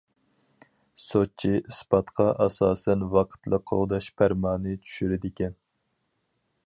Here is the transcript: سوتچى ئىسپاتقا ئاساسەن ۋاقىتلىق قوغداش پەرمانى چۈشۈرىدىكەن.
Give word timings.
سوتچى 1.07 1.51
ئىسپاتقا 1.73 2.27
ئاساسەن 2.45 3.05
ۋاقىتلىق 3.17 3.67
قوغداش 3.73 4.09
پەرمانى 4.23 4.75
چۈشۈرىدىكەن. 4.89 5.55